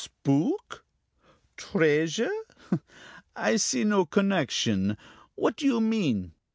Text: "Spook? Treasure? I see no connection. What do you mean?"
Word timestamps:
"Spook? 0.03 0.83
Treasure? 1.57 2.31
I 3.35 3.55
see 3.57 3.83
no 3.83 4.03
connection. 4.03 4.97
What 5.35 5.57
do 5.57 5.67
you 5.67 5.79
mean?" 5.79 6.33